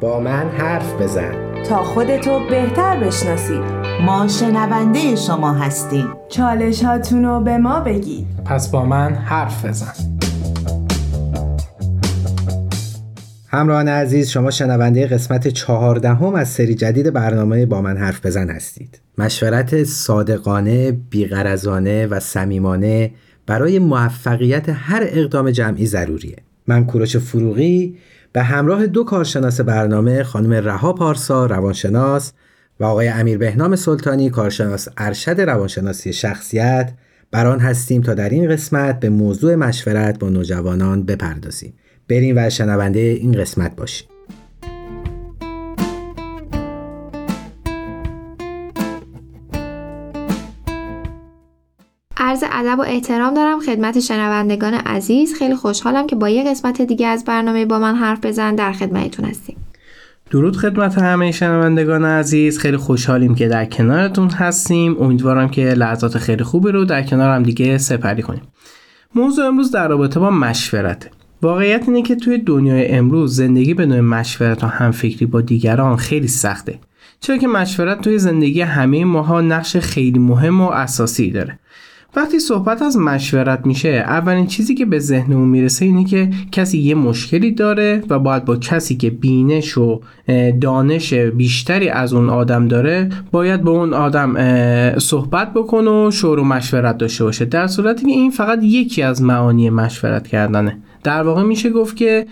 [0.00, 1.62] با من حرف بزن.
[1.62, 3.62] تا خودتو بهتر بشناسید
[4.06, 6.06] ما شنونده شما هستیم.
[6.28, 8.26] چالش هاتونو به ما بگید.
[8.44, 9.92] پس با من حرف بزن.
[13.48, 19.00] همراهان عزیز شما شنونده قسمت چهاردهم از سری جدید برنامه با من حرف بزن هستید.
[19.18, 23.10] مشورت صادقانه، بیغرزانه و صمیمانه
[23.46, 26.36] برای موفقیت هر اقدام جمعی ضروریه.
[26.66, 27.96] من کوروش فروغی
[28.38, 32.32] به همراه دو کارشناس برنامه خانم رها پارسا روانشناس
[32.80, 36.92] و آقای امیر بهنام سلطانی کارشناس ارشد روانشناسی شخصیت
[37.30, 41.74] بران هستیم تا در این قسمت به موضوع مشورت با نوجوانان بپردازیم.
[42.08, 44.08] بریم و شنونده این قسمت باشیم.
[52.42, 55.34] عرض ادب و احترام دارم خدمت شنوندگان عزیز.
[55.38, 59.24] خیلی خوشحالم که با یه قسمت دیگه از برنامه با من حرف بزن در خدمتتون
[59.24, 59.56] هستیم.
[60.30, 62.58] درود خدمت همه شنوندگان عزیز.
[62.58, 64.96] خیلی خوشحالیم که در کنارتون هستیم.
[65.00, 68.42] امیدوارم که لحظات خیلی خوبی رو در کنار هم دیگه سپری کنیم.
[69.14, 71.10] موضوع امروز در رابطه با مشورت
[71.42, 76.78] واقعیت اینه که توی دنیای امروز زندگی بدون مشورت و همفکری با دیگران خیلی سخته.
[77.20, 81.58] چرا که مشورت توی زندگی همه ماها نقش خیلی مهم و اساسی داره.
[82.16, 86.94] وقتی صحبت از مشورت میشه اولین چیزی که به ذهنمون می‌رسه اینه که کسی یه
[86.94, 90.00] مشکلی داره و باید با کسی که بینش و
[90.60, 94.34] دانش بیشتری از اون آدم داره باید با اون آدم
[94.98, 97.44] صحبت بکنه و شور و مشورت داشته باشه.
[97.44, 100.78] در صورتی که این فقط یکی از معانی مشورت کردنه.
[101.08, 102.26] در واقع میشه گفت که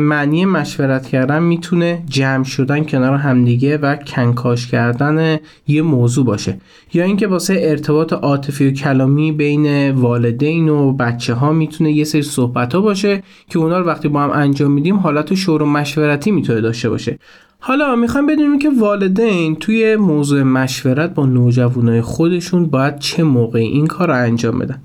[0.00, 6.58] معنی مشورت کردن می‌تونه جمع شدن کنار همدیگه و کنکاش کردن یه موضوع باشه.
[6.94, 12.22] یا اینکه واسه ارتباط عاطفی و کلامی بین والدین و بچه ها می‌تونه یه سری
[12.22, 16.30] صحبت ها باشه که اونا رو وقتی با هم انجام میدیم حالت شور و مشورتی
[16.30, 17.18] می‌تونه داشته باشه.
[17.58, 23.86] حالا می‌خوایم بدونیم که والدین توی موضوع مشورت با نوجوانای خودشون باید چه موقعی این
[23.86, 24.82] کار رو انجام بدن.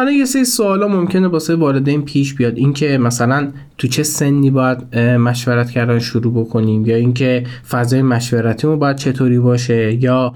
[0.00, 2.56] حالا یه سری سوالا ممکنه واسه والدین پیش بیاد.
[2.56, 8.96] اینکه مثلا تو چه سنی باید مشورت کردن شروع بکنیم؟ یا اینکه فضای مشورتیمون باید
[8.96, 10.34] چطوری باشه؟ یا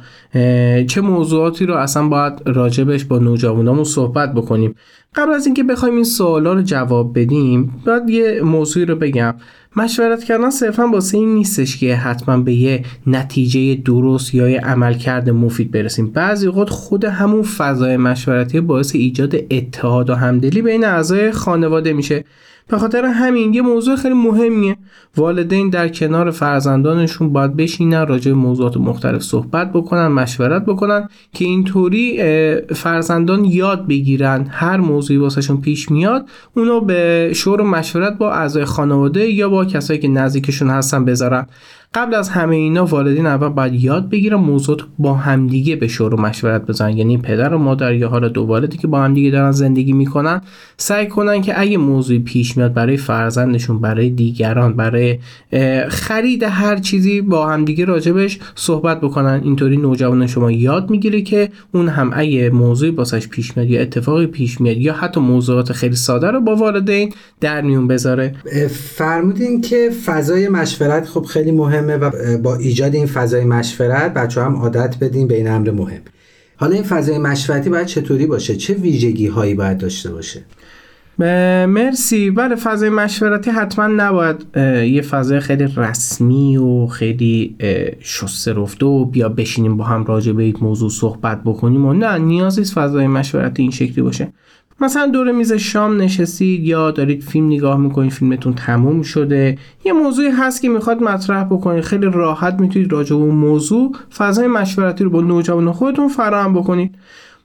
[0.86, 4.75] چه موضوعاتی رو اصلا باید راجبش با نوجوانامون صحبت بکنیم؟
[5.14, 9.34] قبل از اینکه بخوایم این سوالا رو جواب بدیم باید یه موضوعی رو بگم.
[9.76, 15.30] مشورت کردن صرفا واسه این نیستش که حتما به یه نتیجه درست یا یه عملکرد
[15.30, 16.10] مفید برسیم.
[16.10, 22.24] بعضی اوقات خود همون فضای مشورتی باعث ایجاد اتحاد و همدلی بین اعضای خانواده میشه.
[22.69, 24.76] به خاطر همین یه موضوع خیلی مهمیه.
[25.16, 31.44] والدین در کنار فرزندانشون باید بشینن راجع به موضوعات مختلف صحبت بکنن مشورت بکنن که
[31.44, 32.20] اینطوری
[32.75, 38.64] فرزندان یاد بگیرن هر موضوعی واسهشون پیش میاد اونو به شور و مشورت با اعضای
[38.64, 41.46] خانواده یا با کسایی که نزدیکشون هستن بذارن.
[41.94, 46.21] قبل از همه اینا والدین اول باید یاد بگیرن موضوع با همدیگه به شور و
[46.21, 46.97] مشورت بزنن.
[46.97, 50.41] یعنی پدر و مادر یا حالا دو والدی که با همدیگه دارن زندگی می‌کنن
[50.77, 55.19] سعی کنن که اگه موضوعی پیش میاد برای فرزندشون برای دیگران برای
[55.88, 59.41] خرید هر چیزی با همدیگه راجبش صحبت بکنن.
[59.44, 64.26] اینطوری نوجوان شما یاد می‌گیره که اون هم اگه موضوعی باسش پیش میاد یا اتفاقی
[64.26, 68.34] پیش میاد یا حتی موضوعات خیلی ساده رو با والدین در میون بذاره.
[68.97, 74.56] فرمودین که فضای مشورت خب خیلی مهم و با ایجاد این فضای مشورت بچه هم
[74.56, 76.00] عادت بدیم به این امر مهم.
[76.56, 80.42] حالا این فضای مشورتی باید چطوری باشه؟ چه ویژگی هایی باید داشته باشه؟
[81.66, 82.30] مرسی.
[82.30, 84.56] بله فضای مشورتی حتما نباید
[84.86, 87.56] یه فضای خیلی رسمی و خیلی
[88.00, 92.18] شسته رفته و بیا بشینیم با هم راجع به یک موضوع صحبت بکنیم و نه
[92.18, 94.32] نیازی فضای مشورتی این شکلی باشه.
[94.80, 100.28] مثلا دور میز شام نشستید یا دارید فیلم نگاه می‌کنید فیلمتون تموم شده یه موضوعی
[100.28, 101.84] هست که می‌خواد مطرح بکنید.
[101.84, 106.94] خیلی راحت می‌تونید راجع به اون موضوع فضای مشورتی رو با نوجوان خودتون فراهم بکنید.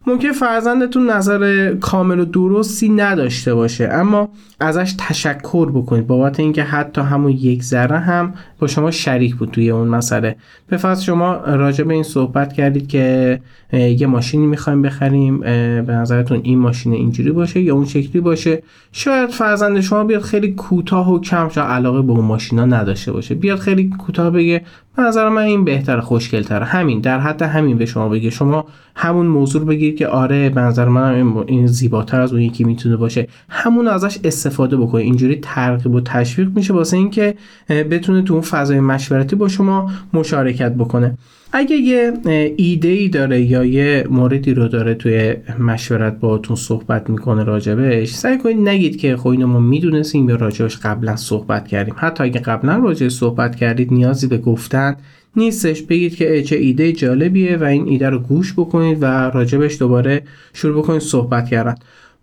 [0.08, 4.30] ممکن فرزندتون نظر کامل و درستی نداشته باشه اما
[4.60, 9.70] ازش تشکر بکنید بابت اینکه حتی همون یک ذره هم با شما شریک بود توی
[9.70, 10.36] اون مسئله.
[10.68, 13.40] به فرض شما راجع به این صحبت کردید که
[13.74, 19.30] یه ماشینی می‌خوایم بخریم به نظرتون این ماشین اینجوری باشه یا اون شکلی باشه؟ شاید
[19.30, 23.36] فرزند شما بیاد خیلی کوتاه و کم علاقه به اون ماشینا نداشته باشه.
[23.36, 24.62] بیاد خیلی کوتاه بگه
[24.98, 26.62] به نظر من این بهتر خوشگلتر.
[26.62, 28.30] همین در حد همین به شما بگه.
[28.30, 28.66] شما
[28.96, 32.98] همون موضوع بگی بگید که آره به نظر من این زیباتر از اون یکی می‌تونه
[32.98, 33.28] باشه.
[33.50, 37.36] همون ازش استفاده بکنید اینجوری ترغیب و تشویق میشه واسه اینکه
[37.70, 41.18] بتونه تو اون فضای مشورتی با شما مشارکت بکنه.
[41.54, 42.14] اگه یه
[42.58, 48.38] ایده ای داره یا یه موردی رو داره توی مشورت باهاتون صحبت می‌کنه راجبش سعی
[48.38, 51.96] کنید نگید که خب اینو ما می‌دونستیم یا راجبش قبلا صحبت کردیم.
[51.98, 54.96] حتی اگه قبلا راجبش صحبت کردید نیازی به گفتن
[55.36, 55.82] نیستش.
[55.82, 60.22] بگید که چه ایده جالبیه و این ایده رو گوش بکنید و راجبش دوباره
[60.54, 61.76] شروع بکنید صحبت کردن.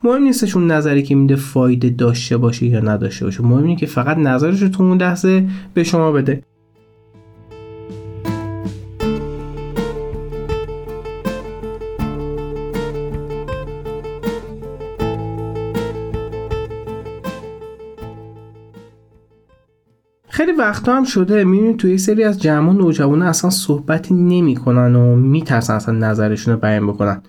[0.05, 3.43] مهم نیستش اون نظری که میده فایده داشته باشه یا نداشته باشه.
[3.43, 5.45] مهم اینه که فقط نظرش رو تو اون لحظه
[5.75, 6.43] به شما بده.
[20.37, 21.45] خیلی وقتا هم شده.
[21.45, 26.87] می‌بینید توی سری از جمع نوجوانه اصلا صحبتی نمی‌کنن و میترسن اصلا نظرشون رو بیان
[26.87, 27.23] بکنن.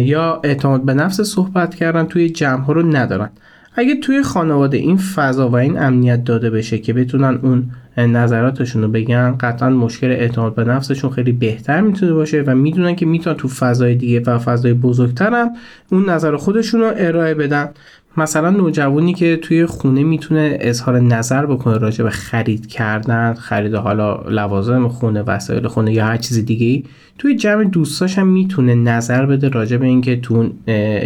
[0.00, 3.30] یا اعتماد به نفس صحبت کردن توی جمع ها رو ندارن.
[3.74, 8.88] اگه توی خانواده این فضا و این امنیت داده بشه که بتونن اون نظراتشون رو
[8.88, 13.48] بگن قطعا مشکل اعتماد به نفسشون خیلی بهتر می‌تونه باشه و می‌دونن که می‌تونن تو
[13.48, 15.50] فضای دیگه و فضای بزرگتر هم
[15.92, 17.68] اون نظر خودشون رو ارائه بدن.
[18.16, 24.22] مثلا نوجوانی که توی خونه می‌تونه اظهار نظر بکنه راجع به خرید کردن خرید حالا
[24.28, 26.84] لوازم خونه وسایل خونه یا هر چیز دیگه ای
[27.18, 30.50] توی جمع دوستاش هم می‌تونه نظر بده راجع به اینکه تو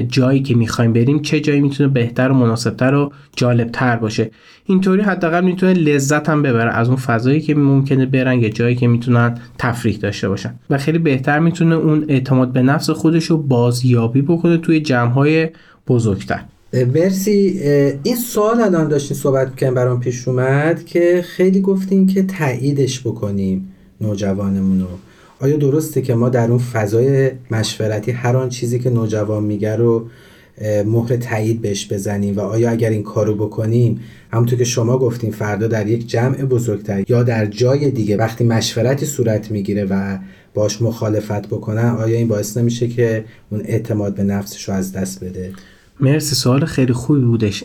[0.09, 4.31] جایی که می‌خوایم بریم چه جایی می‌تونه بهتر و مناسبتر و جالبتر باشه.
[4.67, 8.89] اینطوری حداقل می‌تونه لذت هم ببره از اون فضایی که ممکنه برن یا جایی که
[8.89, 10.55] می‌تونن تفریح داشته باشن.
[10.71, 15.47] و خیلی بهتر می‌تونه اون اعتماد به نفس خودش رو بازیابی بکنه توی جمع
[15.89, 16.41] بزرگتر.
[16.75, 17.61] مرسی.
[18.03, 23.69] این سوال الان داشتین صحبت می‌کنیم برام پیش اومد که خیلی گفتیم که تاییدش بکنیم
[24.01, 24.87] نوجوانمون رو.
[25.41, 30.07] آیا درسته که ما در اون فضای مشورتی هر آن چیزی که نوجوان میگه رو
[30.87, 34.01] مهر تایید بهش بزنیم؟ و آیا اگر این کارو بکنیم
[34.33, 39.07] همونطور که شما گفتیم فردا در یک جمع بزرگتر یا در جای دیگه وقتی مشورتی
[39.07, 40.19] صورت می‌گیره و
[40.55, 45.25] باش مخالفت بکنن آیا این باعث نمیشه که اون اعتماد به نفسش رو از دست
[45.25, 45.53] بده؟
[46.01, 47.65] مرسی سوال خیلی خوبی بودش.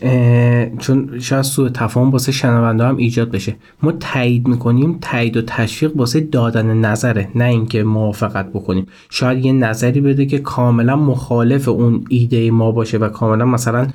[0.78, 3.56] چون شاید سوء تفاهم واسه شنونده هم ایجاد بشه.
[3.82, 8.86] ما تایید می‌کنیم تایید و تشویق واسه دادن نظره نه اینکه موافقت بکنیم.
[9.10, 13.86] شاید یه نظری بده که کاملا مخالف اون ایده ما باشه و کاملا مثلا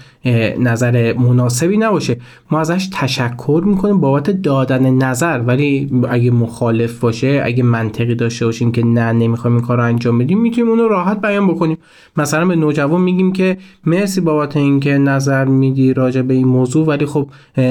[0.60, 2.18] نظر مناسبی نباشه.
[2.52, 5.40] ما ازش تشکر می‌کنیم بابت دادن نظر.
[5.40, 10.18] ولی اگه مخالف باشه اگه منطقی داشته باشیم که نه نمی‌خوایم این کار رو انجام
[10.18, 11.78] بدیم می‌تونیم اونو راحت بیان بکنیم.
[12.18, 17.06] مثلا به نوجوان میگیم که مرسی بابت اینکه نظر میدی راجع به این موضوع ولی
[17.06, 17.30] خب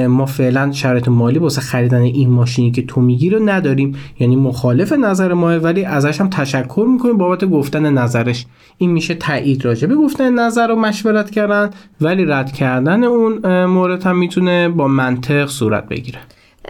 [0.08, 3.96] ما فعلا شرط مالی واسه خریدن این ماشینی که تو میگی رو نداریم.
[4.20, 8.46] یعنی مخالف نظر ماه ولی ازش هم تشکر می‌کنیم بابت گفتن نظرش.
[8.78, 9.64] این میشه تایید.
[9.64, 11.70] راجع به گفتن نظر رو مشورت کردن
[12.00, 16.18] ولی رد کردن اون مورد هم می‌تونه با منطق صورت بگیره.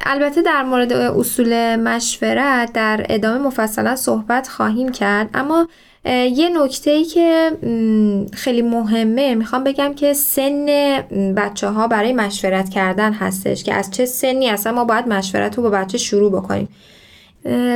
[0.06, 5.30] البته در مورد اصول مشورت در ادامه مفصلا صحبت خواهیم کرد.
[5.34, 5.68] اما
[6.06, 7.52] یه نکته ای که
[8.32, 10.66] خیلی مهمه می‌خوام بگم که سن
[11.36, 15.62] بچه ها برای مشورت کردن هستش که از چه سنی اصلا ما باید مشورت رو
[15.62, 16.68] با بچه شروع بکنیم.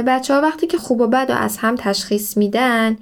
[0.06, 2.96] بچه ها وقتی که خوب و بد و از هم تشخیص میدن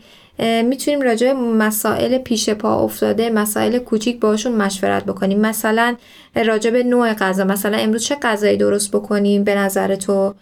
[0.65, 5.41] می‌تونیم راجع به مسائل پیش پا افتاده مسائل کوچیک باشون مشورت بکنیم.
[5.41, 5.97] مثلا
[6.35, 10.35] راجع به نوع غذا مثلا امروز چه غذایی درست بکنیم به نظر تو؟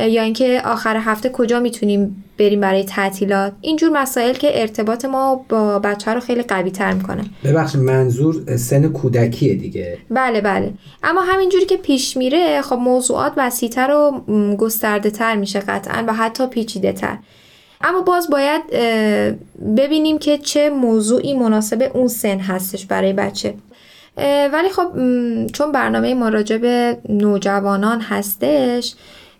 [0.00, 3.52] یا اینکه آخر هفته کجا می‌تونیم بریم برای تعطیلات.
[3.60, 7.24] اینجور مسائل که ارتباط ما با بچه رو خیلی قوی تر می‌کنه.
[7.44, 10.72] ببخشید منظور سن کودکیه دیگه؟ بله بله.
[11.02, 14.24] اما همینجوری که پیش میره خب موضوعات وسیعتر و
[14.56, 17.18] گسترده تر میشه قطعا و حتی پیچیده تر
[17.80, 18.62] اما باز باید
[19.76, 23.54] ببینیم که چه موضوعی مناسب اون سن هستش برای بچه.
[24.52, 24.88] ولی خب
[25.52, 28.94] چون برنامه ما راجع به نوجوانان هستش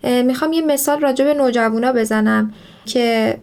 [0.04, 2.52] می‌خوام یه مثال راجع به نوجوانا بزنم
[2.86, 3.38] که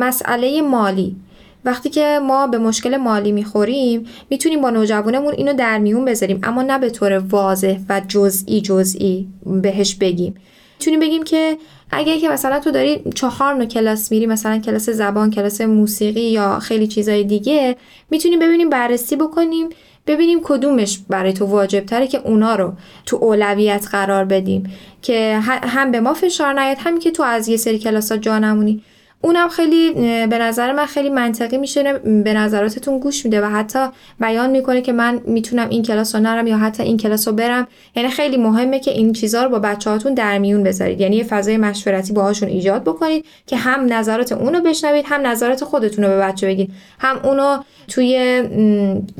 [0.00, 1.16] مسئله مالی.
[1.64, 6.62] وقتی که ما به مشکل مالی می‌خوریم می‌تونیم با نوجوانمون اینو در میون بذاریم اما
[6.62, 10.34] نه به طور واضح و جزئی جزئی بهش بگیم.
[10.78, 11.56] می‌تونیم بگیم که
[11.90, 16.58] اگه که مثلا تو داری چهار نو کلاس میری مثلا کلاس زبان کلاس موسیقی یا
[16.58, 17.76] خیلی چیزای دیگه
[18.10, 19.68] می‌تونیم ببینیم بررسی بکنیم
[20.10, 22.72] ببینیم کدومش برای تو واجب تره که اونا رو
[23.06, 24.72] تو اولویت قرار بدیم.
[25.02, 28.82] که هم به ما فشار نیاد هم که تو از یه سری کلاس ها نمونی.
[29.22, 29.92] اونم خیلی
[30.26, 31.92] به نظر من خیلی منطقی میشه
[32.24, 33.86] به نظراتتون گوش میده و حتی
[34.20, 37.68] بیان می‌کنه که من می‌تونم این کلاس رو نرم یا حتی این کلاس رو برم.
[37.96, 41.00] یعنی خیلی مهمه که این چیزها رو با بچه هاتون در میون بذارید.
[41.00, 46.04] یعنی یه فضای مشورتی باهاشون ایجاد بکنید که هم نظرات اونو بشنوید هم نظرات خودتون
[46.04, 46.70] رو به بچه بگید.
[46.98, 47.58] هم اونو
[47.88, 48.42] توی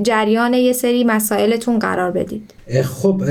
[0.03, 2.51] جریان یه سری مسائلتون قرار بدید.
[2.83, 3.23] خب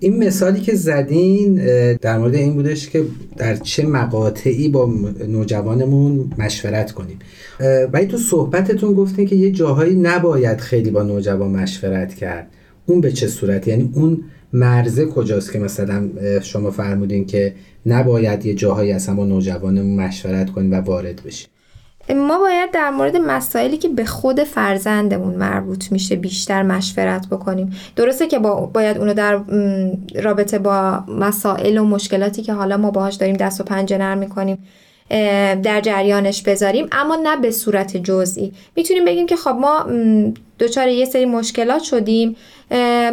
[0.00, 1.54] این مثالی که زدین
[1.94, 3.04] در مورد این بودش که
[3.36, 4.92] در چه مقاطعی با
[5.28, 7.18] نوجوانمون مشورت کنیم.
[7.92, 12.50] ولی تو صحبتتون گفتین که یه جاهایی نباید خیلی با نوجوان مشورت کرد.
[12.86, 16.08] اون به چه صورت؟ یعنی اون مرزه کجاست که مثلا
[16.42, 17.54] شما فرمودین که
[17.86, 21.48] نباید یه جاهایی اصلا با نوجوانمون مشورت کنیم و وارد بشیم؟
[22.14, 27.72] ما باید در مورد مسائلی که به خود فرزندمون مربوط میشه بیشتر مشورت بکنیم.
[27.96, 29.40] درسته که با باید اونو در
[30.14, 34.58] رابطه با مسائل و مشکلاتی که حالا ما باهاش داریم دست و پنجه نرم می‌کنیم
[35.62, 38.52] در جریانش بذاریم اما نه به صورت جزئی.
[38.76, 39.86] می‌تونیم بگیم که خب ما
[40.58, 42.36] دچار یه سری مشکلات شدیم.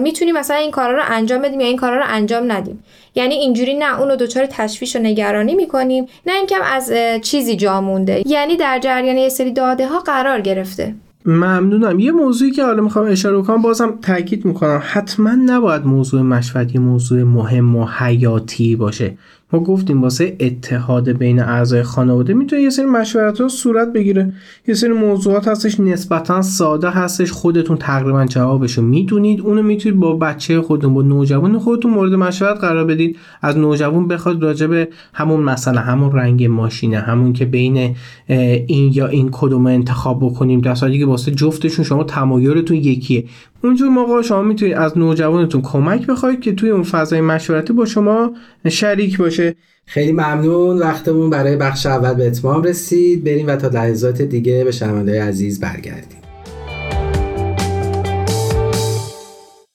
[0.02, 2.84] می‌تونیم مثلا این کارا رو انجام بدیم یا این کارا رو انجام ندیم.
[3.16, 6.92] یعنی اینجوری نه اونو دچار تشویش و نگرانی می‌کنیم نه اینکه از
[7.22, 8.24] چیزی جا مونده.
[8.26, 10.96] یعنی در جریان یه سری داده ها قرار گرفته.
[11.26, 12.00] ممنونم.
[12.00, 17.24] یه موضوعی که حالا می‌خوام اشاره کنم بازم تاکید می‌کنم حتما نباید موضوع مشورتی موضوع
[17.24, 19.14] مهم و حیاتی باشه.
[19.54, 24.34] ما گفتیم واسه اتحاد بین اعضای خانواده می‌تونه یه سری مشورت ها صورت بگیره.
[24.68, 29.42] یه سری موضوعات هستش نسبتا ساده هستش خودتون تقریبا جوابشو می‌دونید.
[29.42, 33.18] اونو می‌تونید با بچه خودتون با نوجوان خودتون مورد مشورت قرار بدید.
[33.42, 37.96] از نوجوان بخواد راجع به همون مسئله همون رنگ ماشینه همون که بین
[38.28, 40.62] این یا این کدوم انتخاب بکنیم.
[40.62, 43.26] در که واسه جفتشون شما تمایلتون یکیه.
[43.64, 48.32] اونجور موقع شما می‌تونید از نوجوانتون کمک بخواید که توی اون فضای مشورتی با شما
[48.70, 49.56] شریک باشه.
[49.86, 50.80] خیلی ممنون.
[50.80, 53.24] وقتمون برای بخش اول به اتمام رسید.
[53.24, 56.18] بریم و تا لحظات دیگه به شنونده عزیز برگردیم.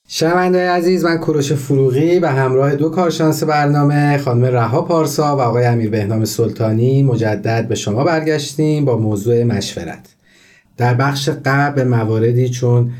[0.07, 5.65] شنونده عزیز من کوروش فروغی و همراه دو کارشناس برنامه خانم رها پارسا و آقای
[5.65, 10.15] امیر بهنام سلطانی مجدد به شما برگشتیم با موضوع مشورت.
[10.77, 12.91] در بخش قبل مواردی چون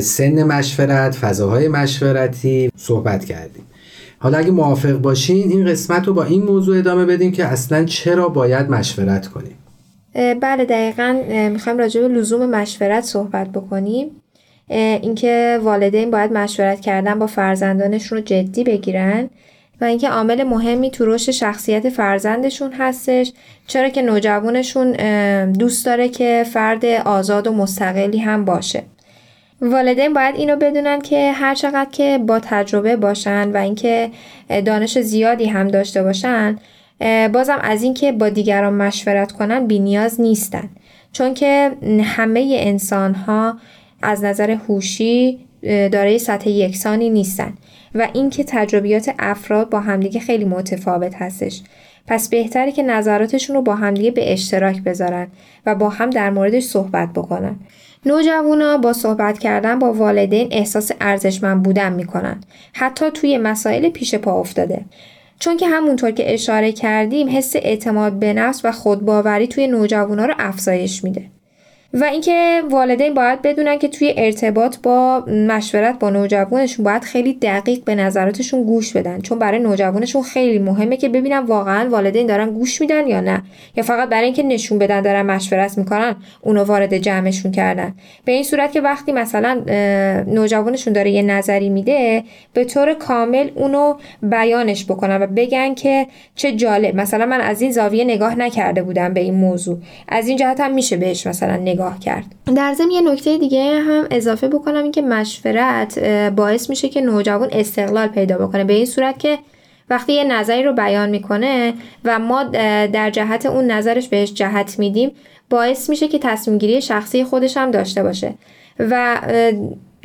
[0.00, 3.64] سن مشورت فضاهای مشورتی صحبت کردیم.
[4.18, 8.28] حالا اگه موافق باشین این قسمت رو با این موضوع ادامه بدیم که اصلا چرا
[8.28, 9.58] باید مشورت کنیم.
[10.40, 14.10] بله دقیقا می‌خوایم راجع به لزوم مشورت صحبت بکنیم.
[14.68, 19.30] اینکه والدین باید مشورت کردن با فرزندانشون رو جدی بگیرن
[19.80, 23.32] و اینکه عامل مهمی تو رشد شخصیت فرزندشون هستش.
[23.66, 24.92] چرا که نوجوانشون
[25.52, 28.82] دوست داره که فرد آزاد و مستقلی هم باشه.
[29.62, 34.10] والدین باید اینو بدونن که هر چقدر که با تجربه باشن و اینکه
[34.48, 36.58] دانش زیادی هم داشته باشن
[37.32, 40.68] بازم از اینکه با دیگران مشورت کنن نیاز نیستن.
[41.12, 41.72] چون که
[42.02, 43.58] همه انسان ها
[44.02, 47.52] از نظر هوشی دارای سطح یکسانی نیستن
[47.94, 51.62] و اینکه تجربیات افراد با همدیگه خیلی متفاوت هستش.
[52.06, 55.26] پس بهتره که نظراتشون رو با همدیگه به اشتراک بذارن
[55.66, 57.56] و با هم در موردش صحبت بکنن.
[58.06, 62.40] نوجوانا با صحبت کردن با والدین احساس ارزشمند بودن می‌کنن
[62.72, 64.84] حتی توی مسائل پیش پا افتاده.
[65.38, 70.34] چون که همونطور که اشاره کردیم حس اعتماد به نفس و خودباوری توی نوجوانا رو
[70.38, 71.30] افزایش میده.
[71.92, 77.84] و اینکه والدین باید بدونن که توی ارتباط با مشورت با نوجوانشون باید خیلی دقیق
[77.84, 79.20] به نظراتشون گوش بدن.
[79.20, 83.42] چون برای نوجوانشون خیلی مهمه که ببینن واقعا والدین دارن گوش میدن یا نه.
[83.76, 87.94] یا فقط برای اینکه نشون بدن دارن مشورت می‌کنن اونو وارد جمعشون کردن.
[88.24, 89.62] به این صورت که وقتی مثلا
[90.26, 96.52] نوجوانشون داره یه نظری میده به طور کامل اونو بیانش بکنن و بگن که چه
[96.52, 96.96] جالب.
[96.96, 99.78] مثلا من از این زاویه نگاه نکرده بودم به این موضوع.
[100.08, 102.24] از این جهت هم میشه بهش مثلا نگاه کرد.
[102.56, 108.08] در ضمن یه نکته دیگه هم اضافه بکنم اینکه مشورت باعث میشه که نوجوان استقلال
[108.08, 108.64] پیدا بکنه.
[108.64, 109.38] به این صورت که
[109.90, 112.44] وقتی یه نظری رو بیان می‌کنه و ما
[112.92, 115.10] در جهت اون نظرش بهش جهت میدیم
[115.50, 118.34] باعث میشه که تصمیم گیری شخصی خودش هم داشته باشه.
[118.78, 119.20] و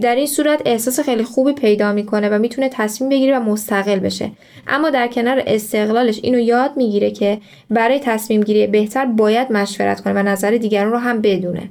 [0.02, 4.32] در این صورت احساس خیلی خوبی پیدا می‌کنه و می‌تونه تصمیم بگیره و مستقل بشه.
[4.68, 7.38] اما در کنار استقلالش اینو یاد می‌گیره که
[7.70, 11.70] برای تصمیم گیری بهتر باید مشورت کنه و نظر دیگران رو هم بدونه.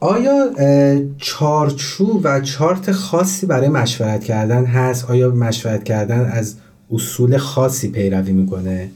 [0.00, 0.50] آیا
[1.18, 6.56] چارچوب و چارت خاصی برای مشورت کردن هست؟ آیا مشورت کردن از
[6.92, 8.90] اصول خاصی پیروی می‌کنه؟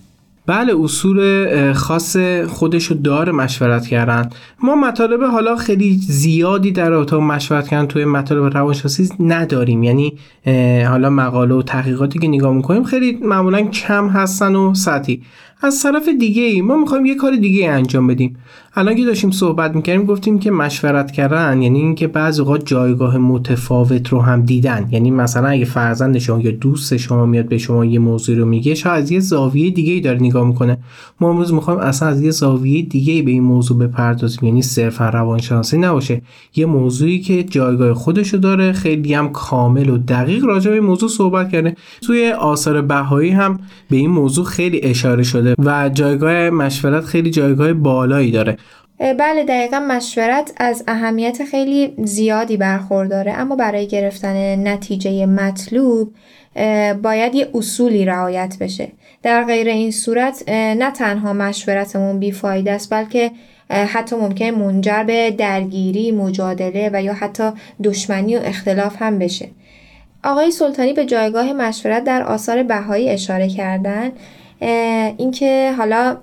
[0.49, 4.31] بله اصول خاص خودشو داره مشورت کردن.
[4.63, 9.83] ما مطالب حالا خیلی زیادی در اتاق مشورت کردن توی مطالب روانشناسی نداریم.
[9.83, 10.19] یعنی
[10.89, 15.23] حالا مقاله و تحقیقاتی که نگاه می‌کنیم خیلی معمولا کم هستن و سطحی.
[15.63, 18.37] از طرف دیگه ای ما می‌خوایم یه کار دیگه انجام بدیم.
[18.75, 24.09] الان که داشتیم صحبت می‌کردیم گفتیم که مشورت کردن یعنی اینکه بعضی اوقات جایگاه متفاوت
[24.09, 24.89] رو هم دیدن.
[24.91, 28.75] یعنی مثلا اگه فرزند شما یا دوست شما میاد به شما یه موضوع رو میگه
[28.75, 30.79] شاید از یه زاویه دیگه ای داره نگاه می‌کنه.
[31.21, 34.45] ما امروز می‌خوایم اصلا از یه زاویه دیگه به این موضوع بپردازیم.
[34.45, 36.23] یعنی صرفا روانشناسی نباشه.
[36.57, 41.51] یه موضوعی که جایگاه خودشو داره خیلی هم کامل و دقیق راجع به موضوع صحبت
[41.53, 41.77] کرده.
[42.03, 43.61] توی آثار بهایی هم
[43.91, 45.48] به این موضوع خیلی اشاره شده.
[45.59, 48.57] و جایگاه مشورت خیلی جایگاه بالایی داره.
[48.99, 56.13] بله دقیقا مشورت از اهمیت خیلی زیادی برخورداره اما برای گرفتن نتیجه مطلوب
[57.03, 58.93] باید یه اصولی رعایت بشه.
[59.23, 63.31] در غیر این صورت نه تنها مشورتمون بیفایده است بلکه
[63.71, 67.51] حتی ممکن منجر به درگیری، مجادله و یا حتی
[67.85, 69.49] دشمنی و اختلاف هم بشه.
[70.25, 74.11] آقای سلطانی به جایگاه مشورت در آثار بهایی اشاره کردن.
[74.61, 76.17] اینکه حالا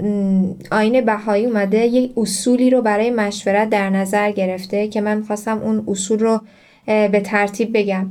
[0.72, 5.84] آین بهایی اومده یک اصولی رو برای مشورت در نظر گرفته که من خواستم اون
[5.88, 6.42] اصول رو
[6.86, 8.08] به ترتیب بگم.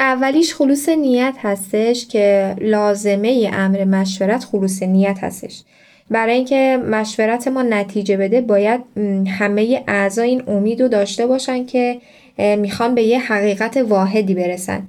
[0.00, 5.62] اولیش خلوص نیت هستش که لازمه امر مشورت خلوص نیت هستش.
[6.10, 8.80] برای اینکه مشورت ما نتیجه بده باید
[9.38, 11.98] همه اعضا این امید رو داشته باشن که
[12.38, 14.82] می‌خوان به یه حقیقت واحدی برسن.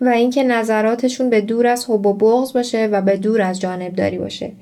[0.00, 4.18] و اینکه نظراتشون به دور از حب و بغض باشه و به دور از جانبداری
[4.18, 4.52] باشه.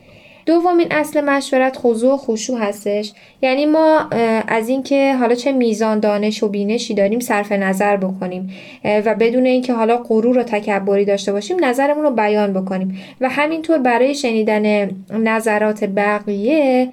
[0.46, 3.12] دومین اصل مشورت خضوع و خشوع هستش.
[3.42, 4.08] یعنی ما
[4.48, 8.50] از اینکه حالا چه میزان دانش و بینشی داریم صرف نظر بکنیم
[8.84, 12.98] و بدون اینکه حالا غرور و تکبری داشته باشیم نظرمون رو بیان بکنیم.
[13.20, 16.88] و همینطور برای شنیدن نظرات بقیه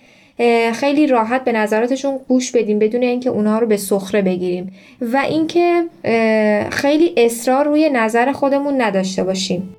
[0.74, 4.74] خیلی راحت به نظراتشون گوش بدیم بدون اینکه اونها رو به سخره بگیریم.
[5.01, 5.84] و اینکه
[6.72, 9.75] خیلی اصرار روی نظر خودمون نداشته باشیم.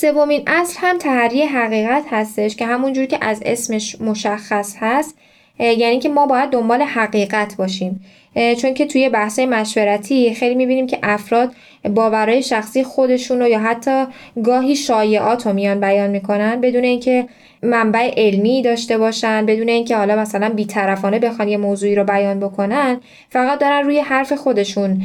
[0.00, 5.18] سومین اصل هم تحری حقیقت هستش که همونجور که از اسمش مشخص هست
[5.58, 8.04] یعنی که ما باید دنبال حقیقت باشیم.
[8.34, 14.04] چون که توی بحث مشورتی خیلی می‌بینیم که افراد باورهای شخصی خودشون رو یا حتی
[14.44, 17.26] گاهی شایعات رو میان بیان می‌کنن بدون اینکه
[17.62, 23.00] منبع علمی داشته باشن بدون اینکه حالا مثلا بیطرفانه بخوان یه موضوعی رو بیان بکنن
[23.30, 25.02] فقط دارن روی حرف خودشون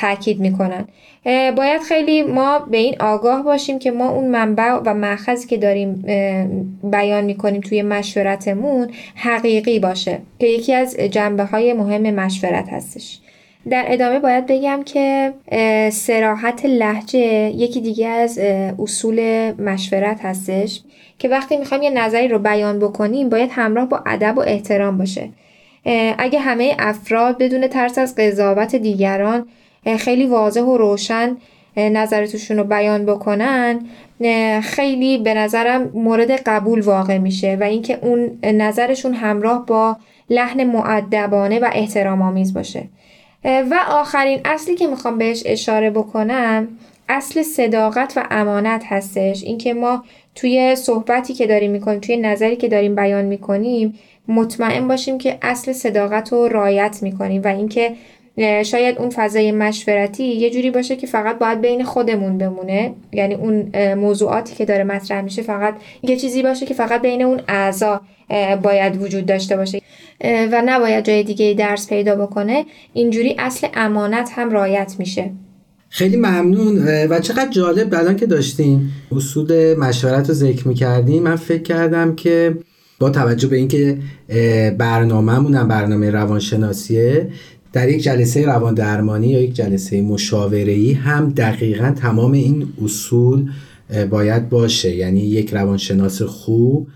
[0.00, 0.88] تاکید می‌کنن.
[1.56, 6.04] باید خیلی ما به این آگاه باشیم که ما اون منبع و مأخذی که داریم
[6.82, 13.20] بیان می‌کنیم توی مشورتمون حقیقی باشه که یکی از جنبه های مهم مشورت هستش.
[13.68, 15.32] در ادامه باید بگم که
[15.92, 17.18] سراحت لحجه
[17.50, 18.38] یکی دیگه از
[18.78, 20.80] اصول مشورت هستش
[21.18, 25.28] که وقتی می‌خوایم یه نظری رو بیان بکنیم باید همراه با ادب و احترام باشه.
[26.18, 29.46] اگه همه افراد بدون ترس از قضاوت دیگران
[29.98, 31.36] خیلی واضح و روشن
[31.76, 33.80] نظرتشون رو بیان بکنن
[34.62, 39.96] خیلی به نظرم مورد قبول واقع میشه و اینکه اون نظرشون همراه با
[40.30, 42.84] لحن معدبانه و احترام آمیز باشه.
[43.44, 46.68] و آخرین اصلی که می‌خوام بهش اشاره بکنم
[47.08, 49.42] اصل صداقت و امانت هستش.
[49.44, 53.98] اینکه ما توی صحبتی که داریم می‌کنیم توی نظری که داریم بیان می‌کنیم
[54.28, 57.92] مطمئن باشیم که اصل صداقت رو رایت می‌کنیم و اینکه
[58.64, 62.94] شاید اون فضای مشورتی یه جوری باشه که فقط باید بین خودمون بمونه.
[63.12, 67.40] یعنی اون موضوعاتی که داره مطرح میشه فقط یه چیزی باشه که فقط بین اون
[67.48, 68.00] اعضا
[68.62, 69.80] باید وجود داشته باشه.
[70.24, 75.30] و نباید جای دیگه درس پیدا بکنه اینجوری اصل امانت هم رایت میشه.
[75.88, 81.62] خیلی ممنون و چقدر جالب الان که داشتیم اصول مشورت رو ذکر می‌کردیم من فکر
[81.62, 82.54] کردم که
[82.98, 83.98] با توجه به اینکه
[84.78, 87.28] برنامهمون برنامه روانشناسیه
[87.72, 93.50] در یک جلسه روان درمانی یا یک جلسه مشاوره هم دقیقا تمام این اصول
[94.10, 94.96] باید باشه.
[94.96, 96.88] یعنی یک روانشناس خوب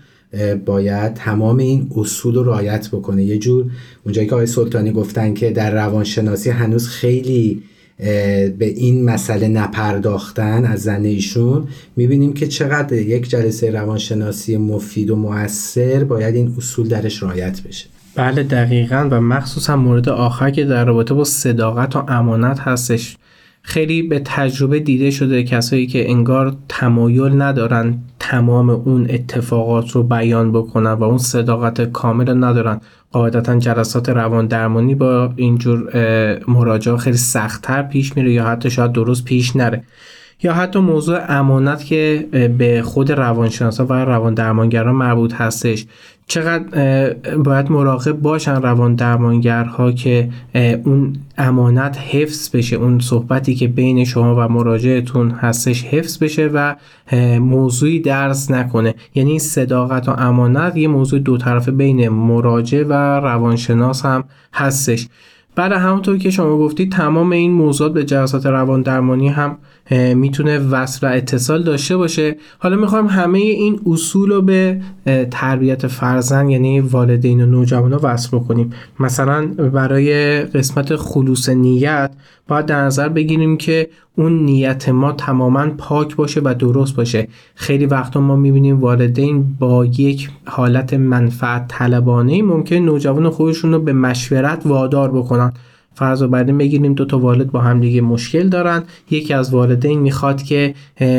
[0.65, 3.23] باید تمام این اصول رو رعایت بکنه.
[3.23, 3.65] یه جور
[4.03, 7.63] اونجایی که آقای سلطانی گفتن که در روانشناسی هنوز خیلی
[7.97, 15.15] به این مسئله نپرداختن از زن ایشون می‌بینیم که چقدر یک جلسه روانشناسی مفید و
[15.15, 17.85] موثر باید این اصول درش رعایت بشه.
[18.15, 19.07] بله دقیقا.
[19.11, 23.17] و مخصوصا مورد آخر که در رابطه با صداقت و امانت هستش.
[23.67, 30.51] خیلی به تجربه دیده شده کسایی که انگار تمایل ندارن تمام اون اتفاقات رو بیان
[30.51, 32.81] بکنن و اون صداقت کامل رو ندارن.
[33.11, 35.89] قاعدتا جلسات روان درمانی با اینجور
[36.47, 39.83] مراجعه خیلی سختتر پیش میره یا حتی شاید درست پیش نره.
[40.43, 45.85] یا حتی موضوع امانت که به خود روانشناسا و روان درمانگران مربوط هستش.
[46.27, 50.29] چقدر باید مراقب باشن روان درمانگرها که
[50.83, 56.75] اون امانت حفظ بشه اون صحبتی که بین شما و مراجعتون هستش حفظ بشه و
[57.39, 58.95] موضوعی درس نکنه.
[59.15, 65.07] یعنی صداقت و امانت یه موضوع دو طرفه بین مراجع و روانشناس هم هستش.
[65.55, 69.57] بعد همونطور که شما گفتید تمام این موضوعات به جلسات روان درمانی هم
[69.91, 72.35] می‌تونه وصل و اتصال داشته باشه.
[72.59, 74.81] حالا می‌خوایم همه این اصول رو به
[75.31, 78.73] تربیت فرزند یعنی والدین و نوجوان رو وصل بکنیم.
[78.99, 82.11] مثلا برای قسمت خلوص نیت
[82.47, 87.27] باید در نظر بگیریم که اون نیت ما تماما پاک باشه و درست باشه.
[87.55, 93.93] خیلی وقتا ما می‌بینیم والدین با یک حالت منفعت طلبانه ممکن نوجوان خودشون رو به
[93.93, 95.53] مشورت وادار بکنن.
[95.95, 98.83] فرض رو بعدین بگیریم دو تا والد با هم دیگه مشکل دارن.
[99.11, 100.73] یکی از والدین می‌خواد که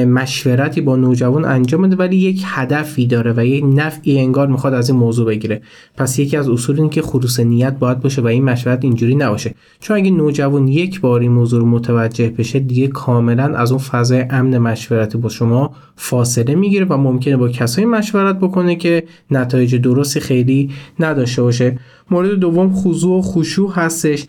[0.08, 4.90] مشورتی با نوجوان انجام بده ولی یک هدفی داره و یک نفعی انگار می‌خواد از
[4.90, 5.62] این موضوع بگیره.
[5.96, 9.54] پس یکی از اصول این که خروس نیت باید باشه و این مشورت اینجوری نباشه.
[9.80, 14.24] چون اگه نوجوان یک بار این موضوع رو متوجه بشه دیگه کاملا از اون فضای
[14.30, 20.20] امن مشورتی با شما فاصله می‌گیره و ممکنه با کسایی مشورت بکنه که نتایج درستی
[20.20, 21.78] خیلی نداشته باشه.
[22.10, 24.26] مورد دوم خضوع و خشوع هستش.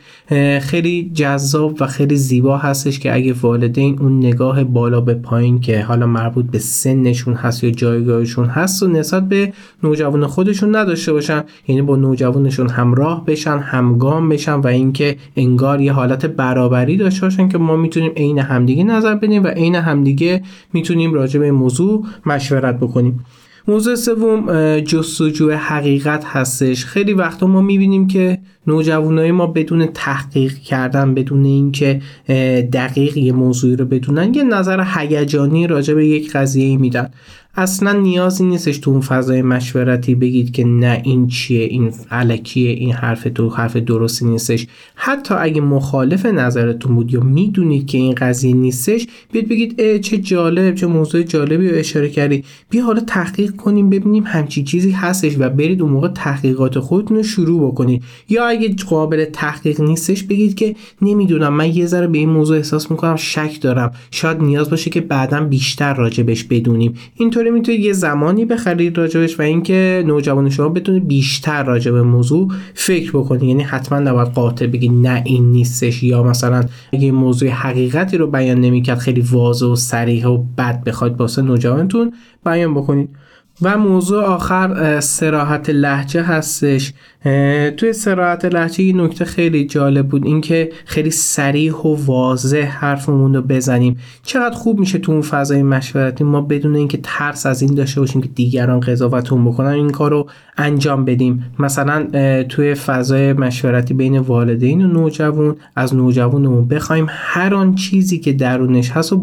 [0.61, 5.81] خیلی جذاب و خیلی زیبا هستش که اگه والدین اون نگاه بالا به پایین که
[5.81, 11.43] حالا مربوط به سنشون هست یا جایگاهشون هست و نسبت به نوجوان خودشون نداشته باشن
[11.67, 17.49] یعنی با نوجوانشون همراه بشن همگام بشن و اینکه انگار یه حالت برابری داشته باشن
[17.49, 22.79] که ما می‌تونیم عین همدیگه نظر بدیم و عین همدیگه می‌تونیم راجع به موضوع مشورت
[22.79, 23.25] بکنیم.
[23.69, 26.85] موضوع سوم جستجوی حقیقت هستش.
[26.85, 32.01] خیلی وقتا ما می‌بینیم که نوجوانای ما بدون تحقیق کردن بدون اینکه
[32.73, 37.09] دقیق یه موضوعی رو بدونن یه نظر هیجانی راجع به یک قضیه میدن.
[37.57, 42.91] اصلا نیازی نیستش تو اون فضای مشورتی بگید که نه این چیه این علکیه این
[42.91, 44.67] حرف تو حرف درستی نیستش.
[44.95, 50.75] حتی اگه مخالف نظرتون بود یا می‌دونید که این قضیه نیستش بیاد بگید چه جالب
[50.75, 55.49] چه موضوع جالبی رو اشاره کردی بیا حالا تحقیق کنیم ببینیم همچی چیزی هستش و
[55.49, 58.03] برید اون موقع تحقیقات خودتون رو شروع بکنید.
[58.29, 62.91] یا اگه قابل تحقیق نیستش بگید که نمی‌دونم من یه ذره به این موضوع احساس
[62.91, 63.91] می‌کنم شک دارم.
[64.11, 66.93] شاید نیاز باشه که بعدا بیشتر راجبش بدونیم.
[67.15, 73.11] اینطوری می‌تونید یه زمانی بخرید راجبش و اینکه نوجوان شما بتونه بیشتر راجب موضوع فکر
[73.11, 73.43] بکنید.
[73.43, 76.03] یعنی حتما نباید قاطع بگید نه این نیستش.
[76.03, 81.19] یا مثلا اگه موضوع حقیقتی رو بیان نمی‌کرد خیلی واضح و صریح و بد بخواید
[81.19, 82.13] واسه نوجوانتون
[82.45, 83.09] بیان بکنید.
[83.61, 86.93] و موضوع آخر سراحت لحجه هستش.
[87.77, 93.41] توی سراحت لحجه یه نکته خیلی جالب بود اینکه خیلی سریح و واضح حرفمون رو
[93.41, 93.97] بزنیم.
[94.23, 98.21] چقدر خوب میشه تو اون فضای مشورتی ما بدون اینکه ترس از این داشته باشیم
[98.21, 101.43] که دیگران قضاوتون بکنن این کار رو انجام بدیم.
[101.59, 102.07] مثلا
[102.49, 108.91] توی فضای مشورتی بین والدین و نوجوان از نوجوانمون بخوایم هر آن چیزی که درونش
[108.91, 109.17] هست و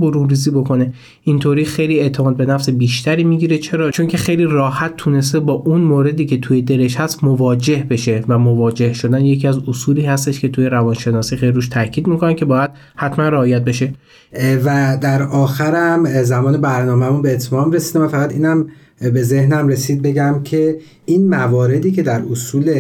[0.53, 0.93] بکنه.
[1.23, 3.59] اینطوری خیلی اعتماد به نفس بیشتری می‌گیره.
[3.59, 8.25] چرا؟ چون که خیلی راحت تونسته با اون موردی که توی دلش هست مواجه بشه
[8.29, 12.45] و مواجه شدن یکی از اصولی هستش که توی روانشناسی خیلی روش تاکید می‌کنن که
[12.45, 13.93] باید حتما رعایت بشه.
[14.65, 18.67] و در آخرم زمان برنامهمون به اتمام رسیدم و فقط اینم
[19.01, 22.75] به ذهنم رسید بگم که این مواردی که در اصول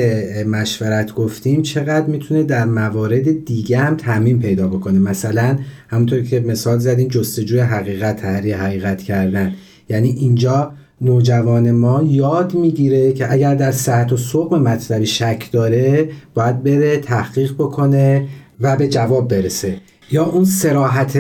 [0.46, 4.98] مشورت گفتیم چقدر می‌تونه در موارد دیگه هم تعمین پیدا بکنه.
[4.98, 9.52] مثلا همونطور که مثال زدین جستجوی حقیقت تحریه حقیقت کردن.
[9.88, 16.08] یعنی اینجا نوجوان ما یاد می‌گیره که اگر در صحت و سقم مطلبی شک داره
[16.34, 18.28] باید بره تحقیق بکنه
[18.60, 19.76] و به جواب برسه.
[20.10, 21.18] یا اون سراحت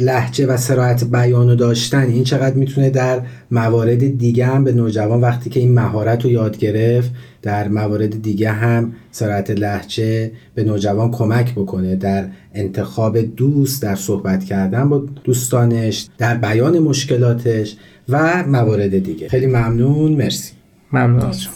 [0.00, 5.20] لحجه و سراحت بیان و داشتن این چقدر می‌تونه در موارد دیگه هم به نوجوان
[5.20, 7.10] وقتی که این مهارت رو یاد گرفت
[7.42, 14.44] در موارد دیگه هم سراحت لحجه به نوجوان کمک بکنه در انتخاب دوست در صحبت
[14.44, 17.76] کردن با دوستانش در بیان مشکلاتش.
[18.08, 19.28] و موارد دیگه.
[19.28, 20.12] خیلی ممنون.
[20.12, 20.52] مرسی.
[20.92, 21.20] ممنون.
[21.20, 21.54] از شما.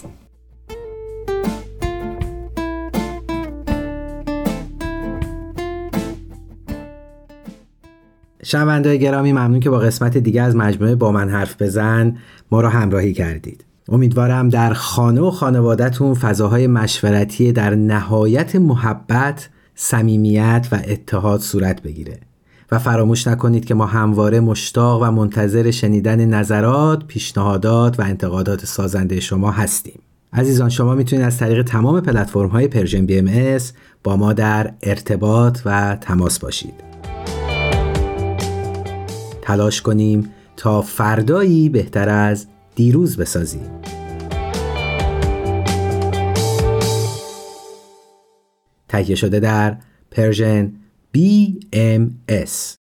[8.42, 12.16] شنوندههای گرامی ممنون که با قسمت دیگه از مجموعه با من حرف بزن.
[12.50, 13.64] ما را همراهی کردید.
[13.88, 22.27] امیدوارم در خانه و خانوادهتون فضاهای مشورتی در نهایت محبت صمیمیت و اتحاد صورت بگیره.
[22.70, 29.20] و فراموش نکنید که ما همواره مشتاق و منتظر شنیدن نظرات، پیشنهادات و انتقادات سازنده
[29.20, 30.00] شما هستیم.
[30.32, 33.58] عزیزان شما می‌تونید از طریق تمام پلتفرم های پرژن بی ام
[34.04, 36.74] با ما در ارتباط و تماس باشید.
[39.42, 43.70] تلاش کنیم تا فردایی بهتر از دیروز بسازیم.
[48.88, 49.76] تهیه شده در
[50.10, 50.72] پرژن
[51.12, 52.78] BMS